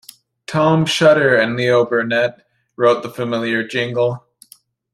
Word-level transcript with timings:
Tom 0.47 0.87
Shutter 0.87 1.35
and 1.35 1.55
Leo 1.55 1.85
Burnett 1.85 2.43
wrote 2.75 3.03
the 3.03 3.09
familiar 3.11 3.63
jingle. 3.67 4.25